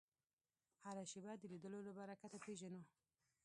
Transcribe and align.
هره 0.85 1.03
شېبه 1.11 1.33
د 1.37 1.43
لیدلو 1.51 1.79
له 1.87 1.91
برکته 1.99 2.37
پېژنو 2.43 2.81